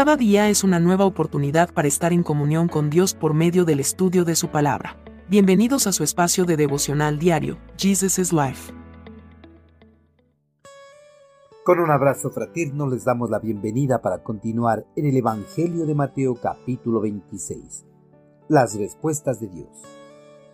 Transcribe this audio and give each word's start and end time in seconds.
Cada 0.00 0.16
día 0.16 0.48
es 0.48 0.64
una 0.64 0.80
nueva 0.80 1.04
oportunidad 1.04 1.74
para 1.74 1.86
estar 1.86 2.14
en 2.14 2.22
comunión 2.22 2.68
con 2.68 2.88
Dios 2.88 3.12
por 3.12 3.34
medio 3.34 3.66
del 3.66 3.80
estudio 3.80 4.24
de 4.24 4.34
su 4.34 4.48
palabra. 4.48 4.96
Bienvenidos 5.28 5.86
a 5.86 5.92
su 5.92 6.04
espacio 6.04 6.46
de 6.46 6.56
devocional 6.56 7.18
diario, 7.18 7.58
Jesus 7.76 8.18
is 8.18 8.32
Life. 8.32 8.72
Con 11.66 11.80
un 11.80 11.90
abrazo 11.90 12.30
fraterno 12.30 12.88
les 12.88 13.04
damos 13.04 13.28
la 13.28 13.40
bienvenida 13.40 14.00
para 14.00 14.22
continuar 14.22 14.86
en 14.96 15.04
el 15.04 15.18
Evangelio 15.18 15.84
de 15.84 15.94
Mateo 15.94 16.34
capítulo 16.34 17.02
26. 17.02 17.84
Las 18.48 18.78
respuestas 18.78 19.38
de 19.38 19.48
Dios. 19.48 19.82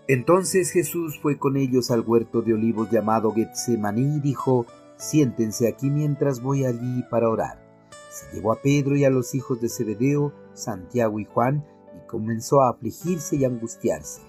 Entonces 0.08 0.72
Jesús 0.72 1.20
fue 1.22 1.38
con 1.38 1.56
ellos 1.56 1.92
al 1.92 2.00
huerto 2.00 2.42
de 2.42 2.54
olivos 2.54 2.90
llamado 2.90 3.30
Getsemaní 3.32 4.16
y 4.16 4.20
dijo, 4.20 4.66
siéntense 4.96 5.68
aquí 5.68 5.88
mientras 5.88 6.42
voy 6.42 6.64
allí 6.64 7.04
para 7.08 7.28
orar. 7.28 7.65
Se 8.16 8.34
llevó 8.34 8.52
a 8.52 8.62
Pedro 8.62 8.96
y 8.96 9.04
a 9.04 9.10
los 9.10 9.34
hijos 9.34 9.60
de 9.60 9.68
Zebedeo, 9.68 10.32
Santiago 10.54 11.20
y 11.20 11.26
Juan, 11.26 11.66
y 11.94 12.06
comenzó 12.06 12.62
a 12.62 12.70
afligirse 12.70 13.36
y 13.36 13.44
angustiarse. 13.44 14.22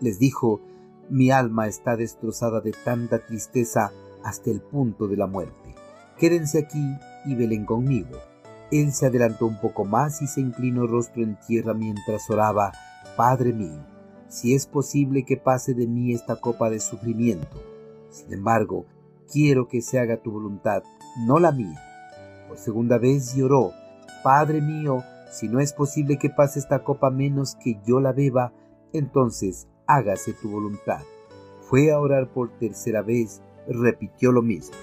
Les 0.00 0.18
dijo, 0.18 0.60
mi 1.08 1.30
alma 1.30 1.66
está 1.66 1.96
destrozada 1.96 2.60
de 2.60 2.72
tanta 2.84 3.24
tristeza 3.24 3.90
hasta 4.22 4.50
el 4.50 4.60
punto 4.60 5.08
de 5.08 5.16
la 5.16 5.26
muerte. 5.26 5.74
Quédense 6.18 6.58
aquí 6.58 6.84
y 7.24 7.34
velen 7.34 7.64
conmigo. 7.64 8.18
Él 8.70 8.92
se 8.92 9.06
adelantó 9.06 9.46
un 9.46 9.58
poco 9.62 9.86
más 9.86 10.20
y 10.20 10.26
se 10.26 10.42
inclinó 10.42 10.86
rostro 10.86 11.22
en 11.22 11.40
tierra 11.40 11.72
mientras 11.72 12.28
oraba, 12.28 12.72
Padre 13.16 13.54
mío, 13.54 13.82
si 14.28 14.54
es 14.54 14.66
posible 14.66 15.24
que 15.24 15.38
pase 15.38 15.72
de 15.72 15.86
mí 15.86 16.12
esta 16.12 16.36
copa 16.36 16.68
de 16.68 16.80
sufrimiento. 16.80 17.62
Sin 18.10 18.30
embargo, 18.30 18.84
quiero 19.32 19.68
que 19.68 19.80
se 19.80 19.98
haga 19.98 20.18
tu 20.18 20.32
voluntad, 20.32 20.82
no 21.26 21.38
la 21.38 21.50
mía 21.50 21.91
segunda 22.56 22.98
vez 22.98 23.34
lloró, 23.34 23.72
Padre 24.22 24.60
mío, 24.60 25.02
si 25.32 25.48
no 25.48 25.60
es 25.60 25.72
posible 25.72 26.18
que 26.18 26.30
pase 26.30 26.58
esta 26.58 26.84
copa 26.84 27.10
menos 27.10 27.56
que 27.56 27.80
yo 27.84 28.00
la 28.00 28.12
beba, 28.12 28.52
entonces 28.92 29.66
hágase 29.86 30.32
tu 30.34 30.50
voluntad. 30.50 31.00
Fue 31.62 31.90
a 31.90 31.98
orar 31.98 32.28
por 32.28 32.50
tercera 32.58 33.02
vez, 33.02 33.42
repitió 33.66 34.30
lo 34.30 34.42
mismo. 34.42 34.76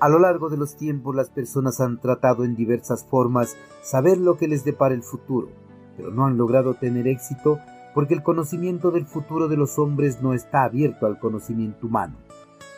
A 0.00 0.08
lo 0.08 0.18
largo 0.18 0.48
de 0.48 0.56
los 0.56 0.76
tiempos 0.76 1.14
las 1.14 1.30
personas 1.30 1.80
han 1.80 2.00
tratado 2.00 2.44
en 2.44 2.56
diversas 2.56 3.04
formas 3.04 3.56
saber 3.82 4.18
lo 4.18 4.36
que 4.36 4.48
les 4.48 4.64
depara 4.64 4.94
el 4.94 5.02
futuro, 5.02 5.48
pero 5.96 6.10
no 6.10 6.26
han 6.26 6.36
logrado 6.36 6.74
tener 6.74 7.06
éxito 7.06 7.58
porque 7.94 8.14
el 8.14 8.22
conocimiento 8.22 8.90
del 8.90 9.06
futuro 9.06 9.46
de 9.46 9.56
los 9.56 9.78
hombres 9.78 10.20
no 10.20 10.34
está 10.34 10.64
abierto 10.64 11.06
al 11.06 11.18
conocimiento 11.20 11.86
humano. 11.86 12.16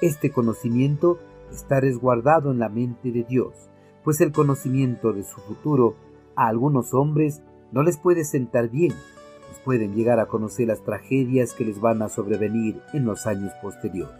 Este 0.02 0.30
conocimiento 0.30 1.18
está 1.50 1.80
resguardado 1.80 2.50
en 2.50 2.58
la 2.58 2.68
mente 2.68 3.10
de 3.10 3.24
Dios 3.24 3.70
pues 4.06 4.20
el 4.20 4.30
conocimiento 4.30 5.12
de 5.12 5.24
su 5.24 5.40
futuro 5.40 5.96
a 6.36 6.46
algunos 6.46 6.94
hombres 6.94 7.42
no 7.72 7.82
les 7.82 7.96
puede 7.96 8.24
sentar 8.24 8.68
bien, 8.68 8.92
pues 8.92 9.58
pueden 9.64 9.96
llegar 9.96 10.20
a 10.20 10.26
conocer 10.26 10.68
las 10.68 10.84
tragedias 10.84 11.52
que 11.54 11.64
les 11.64 11.80
van 11.80 12.00
a 12.02 12.08
sobrevenir 12.08 12.80
en 12.92 13.04
los 13.04 13.26
años 13.26 13.52
posteriores. 13.60 14.14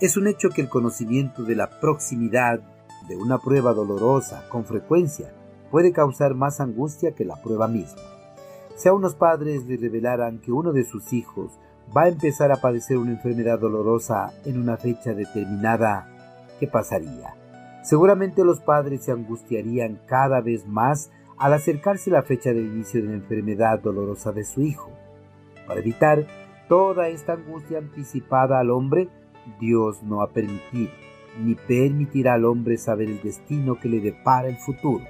Es 0.00 0.16
un 0.16 0.28
hecho 0.28 0.50
que 0.50 0.60
el 0.60 0.68
conocimiento 0.68 1.42
de 1.42 1.56
la 1.56 1.80
proximidad 1.80 2.60
de 3.08 3.16
una 3.16 3.38
prueba 3.38 3.74
dolorosa 3.74 4.48
con 4.48 4.64
frecuencia 4.64 5.34
puede 5.72 5.90
causar 5.90 6.36
más 6.36 6.60
angustia 6.60 7.10
que 7.10 7.24
la 7.24 7.42
prueba 7.42 7.66
misma. 7.66 8.02
Si 8.76 8.88
a 8.88 8.92
unos 8.92 9.16
padres 9.16 9.66
les 9.66 9.80
revelaran 9.80 10.38
que 10.38 10.52
uno 10.52 10.72
de 10.72 10.84
sus 10.84 11.12
hijos 11.12 11.58
va 11.94 12.02
a 12.02 12.08
empezar 12.08 12.52
a 12.52 12.60
padecer 12.60 12.96
una 12.96 13.10
enfermedad 13.10 13.58
dolorosa 13.58 14.32
en 14.44 14.60
una 14.60 14.76
fecha 14.76 15.14
determinada, 15.14 16.06
¿qué 16.60 16.68
pasaría? 16.68 17.39
Seguramente 17.82 18.44
los 18.44 18.60
padres 18.60 19.04
se 19.04 19.12
angustiarían 19.12 20.00
cada 20.06 20.40
vez 20.40 20.66
más 20.66 21.10
al 21.38 21.54
acercarse 21.54 22.10
la 22.10 22.22
fecha 22.22 22.50
del 22.50 22.66
inicio 22.66 23.02
de 23.02 23.08
la 23.08 23.14
enfermedad 23.14 23.80
dolorosa 23.80 24.32
de 24.32 24.44
su 24.44 24.62
hijo. 24.62 24.90
Para 25.66 25.80
evitar 25.80 26.26
toda 26.68 27.08
esta 27.08 27.32
angustia 27.32 27.78
anticipada 27.78 28.58
al 28.58 28.70
hombre, 28.70 29.08
Dios 29.58 30.02
no 30.02 30.20
ha 30.20 30.30
permitido 30.30 30.90
ni 31.38 31.54
permitirá 31.54 32.34
al 32.34 32.44
hombre 32.44 32.76
saber 32.76 33.08
el 33.08 33.22
destino 33.22 33.78
que 33.78 33.88
le 33.88 34.00
depara 34.00 34.48
el 34.48 34.56
futuro. 34.56 35.04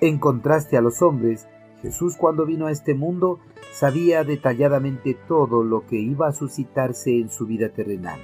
En 0.00 0.18
contraste 0.18 0.76
a 0.76 0.80
los 0.80 1.02
hombres, 1.02 1.48
Jesús 1.82 2.16
cuando 2.16 2.46
vino 2.46 2.66
a 2.66 2.70
este 2.72 2.94
mundo 2.94 3.40
sabía 3.72 4.24
detalladamente 4.24 5.16
todo 5.26 5.62
lo 5.62 5.86
que 5.86 5.96
iba 5.96 6.28
a 6.28 6.32
suscitarse 6.32 7.18
en 7.18 7.30
su 7.30 7.46
vida 7.46 7.68
terrenal. 7.70 8.20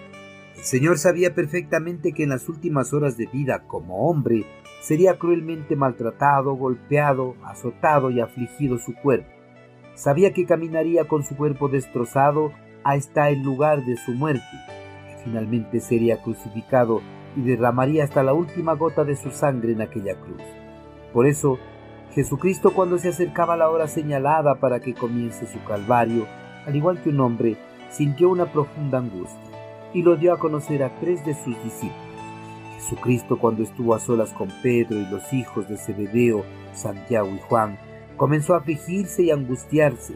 Señor 0.65 0.97
sabía 0.97 1.35
perfectamente 1.35 2.15
que 2.15 2.23
en 2.23 2.31
las 2.31 2.49
últimas 2.49 2.95
horas 2.95 3.19
de 3.19 3.27
vida 3.27 3.65
como 3.67 4.09
hombre 4.09 4.47
sería 4.81 5.19
cruelmente 5.19 5.77
maltratado, 5.77 6.55
golpeado, 6.55 7.35
azotado 7.45 8.09
y 8.09 8.23
afligido 8.23 8.79
su 8.79 8.95
cuerpo. 8.95 9.29
Sabía 9.95 10.33
que 10.33 10.47
caminaría 10.47 11.07
con 11.07 11.23
su 11.23 11.37
cuerpo 11.37 11.69
destrozado 11.69 12.51
hasta 12.83 13.29
el 13.29 13.43
lugar 13.43 13.85
de 13.85 13.99
su 13.99 14.13
muerte, 14.13 14.43
que 15.07 15.25
finalmente 15.25 15.81
sería 15.81 16.23
crucificado 16.23 17.03
y 17.37 17.43
derramaría 17.43 18.03
hasta 18.03 18.23
la 18.23 18.33
última 18.33 18.73
gota 18.73 19.05
de 19.05 19.17
su 19.17 19.33
sangre 19.33 19.73
en 19.73 19.83
aquella 19.83 20.19
cruz. 20.19 20.41
Por 21.13 21.27
eso, 21.27 21.59
Jesucristo 22.15 22.73
cuando 22.73 22.97
se 22.97 23.11
acercaba 23.11 23.55
la 23.59 23.69
hora 23.69 23.87
señalada 23.87 24.55
para 24.55 24.81
que 24.81 24.95
comience 24.95 25.47
su 25.47 25.63
calvario, 25.65 26.27
al 26.67 26.75
igual 26.75 27.03
que 27.03 27.11
un 27.11 27.21
hombre, 27.21 27.59
sintió 27.91 28.31
una 28.31 28.51
profunda 28.51 28.97
angustia 28.97 29.55
y 29.95 30.03
lo 30.03 30.17
dio 30.17 30.35
a 30.35 30.39
conocer 30.39 30.83
a 30.83 30.99
tres 30.99 31.25
de 31.25 31.35
sus 31.35 31.57
discípulos. 31.65 32.05
Jesucristo 32.75 33.39
cuando 33.39 33.63
estuvo 33.63 33.95
a 33.95 34.01
solas 34.01 34.33
con 34.33 34.49
Pedro 34.63 34.99
y 34.99 35.07
los 35.07 35.33
hijos 35.33 35.69
de 35.69 35.79
Zebedeo, 35.79 36.45
Santiago 36.75 37.29
y 37.29 37.39
Juan, 37.49 37.79
comenzó 38.17 38.55
a 38.55 38.59
afligirse 38.59 39.23
y 39.23 39.31
angustiarse, 39.31 40.15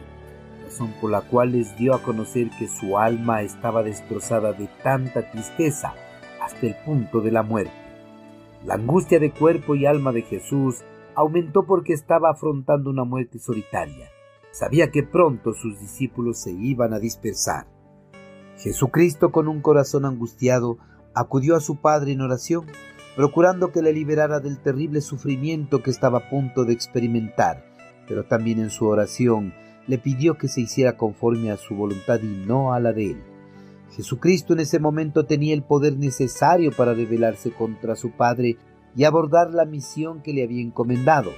razón 0.63 0.93
por 1.01 1.09
la 1.09 1.21
cual 1.21 1.53
les 1.53 1.75
dio 1.77 1.95
a 1.95 2.03
conocer 2.03 2.49
que 2.59 2.67
su 2.67 2.97
alma 2.97 3.41
estaba 3.41 3.81
destrozada 3.81 4.53
de 4.53 4.69
tanta 4.83 5.31
tristeza 5.31 5.95
hasta 6.41 6.67
el 6.67 6.75
punto 6.85 7.21
de 7.21 7.31
la 7.31 7.41
muerte. 7.41 7.73
La 8.65 8.75
angustia 8.75 9.19
de 9.19 9.31
cuerpo 9.31 9.75
y 9.75 9.85
alma 9.85 10.11
de 10.11 10.21
Jesús 10.21 10.83
aumentó 11.15 11.65
porque 11.65 11.93
estaba 11.93 12.29
afrontando 12.29 12.89
una 12.89 13.03
muerte 13.03 13.39
solitaria. 13.39 14.09
Sabía 14.51 14.91
que 14.91 15.03
pronto 15.03 15.53
sus 15.53 15.79
discípulos 15.79 16.39
se 16.39 16.51
iban 16.51 16.93
a 16.93 16.99
dispersar. 16.99 17.65
Jesucristo 18.59 19.31
con 19.31 19.47
un 19.47 19.61
corazón 19.61 20.03
angustiado 20.03 20.77
acudió 21.13 21.55
a 21.55 21.61
su 21.61 21.77
Padre 21.77 22.11
en 22.11 22.21
oración, 22.21 22.65
procurando 23.15 23.71
que 23.71 23.81
le 23.81 23.93
liberara 23.93 24.41
del 24.41 24.59
terrible 24.59 24.99
sufrimiento 24.99 25.81
que 25.81 25.89
estaba 25.89 26.19
a 26.19 26.29
punto 26.29 26.65
de 26.65 26.73
experimentar, 26.73 27.63
pero 28.07 28.25
también 28.25 28.59
en 28.59 28.69
su 28.69 28.85
oración 28.85 29.53
le 29.87 29.97
pidió 29.97 30.37
que 30.37 30.49
se 30.49 30.61
hiciera 30.61 30.97
conforme 30.97 31.51
a 31.51 31.57
su 31.57 31.73
voluntad 31.73 32.19
y 32.21 32.45
no 32.45 32.73
a 32.73 32.81
la 32.81 32.91
de 32.91 33.11
él. 33.11 33.23
Jesucristo 33.91 34.53
en 34.53 34.59
ese 34.59 34.79
momento 34.79 35.25
tenía 35.25 35.53
el 35.53 35.63
poder 35.63 35.97
necesario 35.97 36.71
para 36.71 36.93
rebelarse 36.93 37.51
contra 37.51 37.95
su 37.95 38.11
Padre 38.11 38.57
y 38.95 39.05
abordar 39.05 39.51
la 39.51 39.65
misión 39.65 40.21
que 40.21 40.33
le 40.33 40.43
había 40.43 40.61
encomendado, 40.61 41.31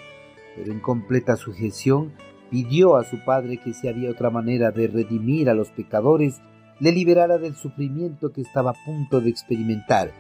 pero 0.56 0.72
en 0.72 0.80
completa 0.80 1.36
sujeción 1.36 2.14
pidió 2.50 2.98
a 2.98 3.04
su 3.04 3.24
Padre 3.24 3.58
que 3.58 3.74
si 3.74 3.88
había 3.88 4.10
otra 4.10 4.32
manera 4.32 4.72
de 4.72 4.88
redimir 4.88 5.50
a 5.50 5.54
los 5.54 5.70
pecadores, 5.70 6.42
le 6.82 6.92
liberara 6.92 7.38
del 7.38 7.56
sufrimiento 7.56 8.34
que 8.34 8.42
estaba 8.42 8.72
a 8.72 8.86
punto 8.86 9.22
de 9.22 9.30
experimentar, 9.30 10.12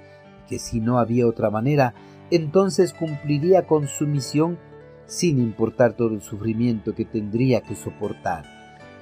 que 0.47 0.59
si 0.59 0.79
no 0.79 0.99
había 0.99 1.27
otra 1.27 1.49
manera, 1.49 1.95
entonces 2.29 2.93
cumpliría 2.93 3.65
con 3.65 3.87
su 3.87 4.05
misión 4.05 4.59
sin 5.07 5.39
importar 5.39 5.93
todo 5.93 6.13
el 6.13 6.21
sufrimiento 6.21 6.93
que 6.93 7.03
tendría 7.03 7.61
que 7.61 7.75
soportar. 7.75 8.45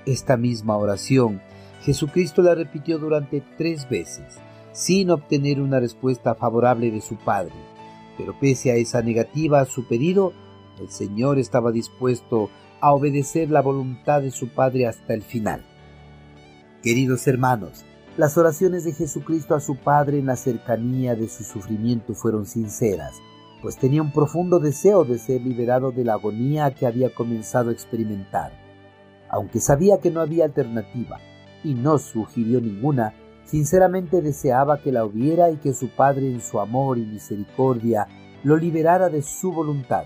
Esta 0.05 0.37
misma 0.37 0.77
oración 0.77 1.41
Jesucristo 1.83 2.41
la 2.41 2.55
repitió 2.55 2.97
durante 2.97 3.43
tres 3.57 3.89
veces, 3.89 4.39
sin 4.71 5.11
obtener 5.11 5.61
una 5.61 5.81
respuesta 5.81 6.35
favorable 6.35 6.91
de 6.91 7.01
su 7.01 7.17
Padre. 7.17 7.53
Pero 8.17 8.39
pese 8.39 8.71
a 8.71 8.75
esa 8.75 9.01
negativa 9.01 9.59
a 9.59 9.65
su 9.65 9.85
pedido, 9.85 10.33
el 10.79 10.89
Señor 10.89 11.39
estaba 11.39 11.71
dispuesto 11.71 12.49
a 12.79 12.93
obedecer 12.93 13.49
la 13.49 13.61
voluntad 13.61 14.21
de 14.21 14.31
su 14.31 14.47
Padre 14.47 14.87
hasta 14.87 15.13
el 15.13 15.23
final. 15.23 15.65
Queridos 16.81 17.27
hermanos, 17.27 17.83
las 18.15 18.37
oraciones 18.37 18.85
de 18.85 18.93
Jesucristo 18.93 19.53
a 19.53 19.59
su 19.59 19.75
Padre 19.75 20.17
en 20.17 20.27
la 20.27 20.37
cercanía 20.37 21.13
de 21.13 21.27
su 21.27 21.43
sufrimiento 21.43 22.13
fueron 22.13 22.45
sinceras, 22.45 23.15
pues 23.61 23.75
tenía 23.75 24.01
un 24.01 24.13
profundo 24.13 24.59
deseo 24.59 25.03
de 25.03 25.19
ser 25.19 25.41
liberado 25.41 25.91
de 25.91 26.05
la 26.05 26.13
agonía 26.13 26.73
que 26.73 26.87
había 26.87 27.13
comenzado 27.13 27.69
a 27.69 27.73
experimentar. 27.73 28.53
Aunque 29.27 29.59
sabía 29.59 29.99
que 29.99 30.09
no 30.09 30.21
había 30.21 30.45
alternativa 30.45 31.19
y 31.65 31.73
no 31.73 31.97
sugirió 31.97 32.61
ninguna, 32.61 33.13
sinceramente 33.43 34.21
deseaba 34.21 34.81
que 34.81 34.93
la 34.93 35.03
hubiera 35.03 35.51
y 35.51 35.57
que 35.57 35.73
su 35.73 35.89
Padre 35.89 36.31
en 36.31 36.39
su 36.39 36.61
amor 36.61 36.97
y 36.97 37.05
misericordia 37.05 38.07
lo 38.43 38.55
liberara 38.55 39.09
de 39.09 39.21
su 39.21 39.51
voluntad. 39.51 40.05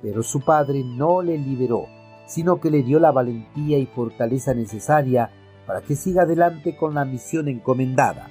Pero 0.00 0.22
su 0.22 0.40
Padre 0.40 0.82
no 0.82 1.20
le 1.20 1.36
liberó, 1.36 1.84
sino 2.26 2.58
que 2.58 2.70
le 2.70 2.82
dio 2.82 2.98
la 3.00 3.12
valentía 3.12 3.76
y 3.76 3.84
fortaleza 3.84 4.54
necesaria 4.54 5.30
para 5.66 5.80
que 5.80 5.96
siga 5.96 6.22
adelante 6.22 6.76
con 6.76 6.94
la 6.94 7.04
misión 7.04 7.48
encomendada. 7.48 8.28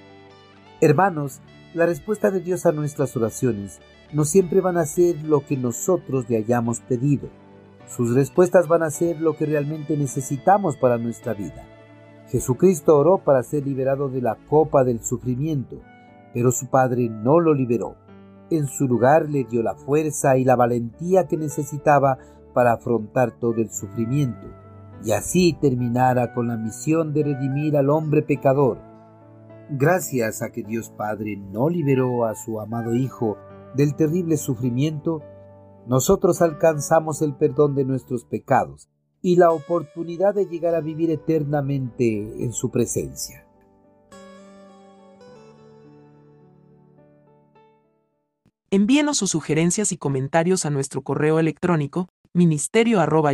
Hermanos, 0.82 1.42
la 1.74 1.86
respuesta 1.86 2.32
de 2.32 2.40
Dios 2.40 2.66
a 2.66 2.72
nuestras 2.72 3.16
oraciones 3.16 3.80
no 4.12 4.24
siempre 4.24 4.62
van 4.62 4.78
a 4.78 4.86
ser 4.86 5.24
lo 5.24 5.46
que 5.46 5.58
nosotros 5.58 6.30
le 6.30 6.38
hayamos 6.38 6.80
pedido. 6.80 7.30
Sus 7.88 8.14
respuestas 8.16 8.68
van 8.68 8.84
a 8.84 8.90
ser 8.90 9.20
lo 9.20 9.36
que 9.36 9.46
realmente 9.46 9.98
necesitamos 9.98 10.78
para 10.78 10.98
nuestra 10.98 11.34
vida. 11.34 11.66
Jesucristo 12.30 12.98
oró 12.98 13.20
para 13.20 13.44
ser 13.44 13.66
liberado 13.66 14.10
de 14.10 14.22
la 14.22 14.36
copa 14.48 14.84
del 14.84 15.00
sufrimiento, 15.00 15.78
pero 16.34 16.52
su 16.52 16.68
Padre 16.68 17.10
no 17.10 17.40
lo 17.40 17.54
liberó. 17.54 17.96
En 18.52 18.68
su 18.68 18.88
lugar 18.88 19.30
le 19.30 19.44
dio 19.44 19.64
la 19.64 19.76
fuerza 19.76 20.38
y 20.38 20.44
la 20.44 20.56
valentía 20.56 21.28
que 21.28 21.38
necesitaba 21.38 22.18
para 22.54 22.74
afrontar 22.74 23.32
todo 23.32 23.56
el 23.58 23.72
sufrimiento, 23.72 24.48
y 25.04 25.12
así 25.12 25.58
terminara 25.60 26.34
con 26.34 26.48
la 26.48 26.58
misión 26.58 27.14
de 27.14 27.24
redimir 27.24 27.78
al 27.78 27.90
hombre 27.90 28.22
pecador. 28.22 28.80
Gracias 29.70 30.42
a 30.42 30.52
que 30.52 30.64
Dios 30.64 30.90
Padre 30.90 31.38
no 31.38 31.70
liberó 31.70 32.26
a 32.26 32.36
su 32.36 32.60
amado 32.60 32.96
Hijo 32.96 33.38
del 33.76 33.96
terrible 33.96 34.38
sufrimiento, 34.38 35.22
nosotros 35.88 36.42
alcanzamos 36.42 37.22
el 37.22 37.36
perdón 37.36 37.76
de 37.76 37.86
nuestros 37.86 38.26
pecados 38.26 38.90
y 39.22 39.36
la 39.36 39.52
oportunidad 39.52 40.34
de 40.34 40.46
llegar 40.46 40.76
a 40.76 40.82
vivir 40.82 41.12
eternamente 41.12 42.44
en 42.44 42.52
su 42.52 42.72
presencia. 42.72 43.46
Envíenos 48.72 49.18
sus 49.18 49.32
sugerencias 49.32 49.92
y 49.92 49.98
comentarios 49.98 50.66
a 50.66 50.70
nuestro 50.70 51.02
correo 51.02 51.40
electrónico 51.40 52.08
ministerio 52.34 53.00
arroba 53.00 53.34